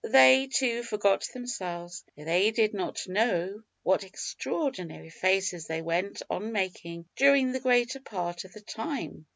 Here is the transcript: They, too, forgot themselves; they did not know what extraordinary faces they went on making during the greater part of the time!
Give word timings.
They, 0.03 0.47
too, 0.47 0.81
forgot 0.81 1.25
themselves; 1.31 2.03
they 2.15 2.49
did 2.49 2.73
not 2.73 3.07
know 3.07 3.61
what 3.83 4.03
extraordinary 4.03 5.11
faces 5.11 5.67
they 5.67 5.83
went 5.83 6.23
on 6.27 6.51
making 6.51 7.05
during 7.15 7.51
the 7.51 7.59
greater 7.59 7.99
part 7.99 8.43
of 8.43 8.51
the 8.51 8.61
time! 8.61 9.27